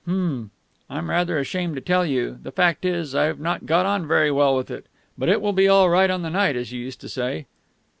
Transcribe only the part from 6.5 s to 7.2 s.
as you used to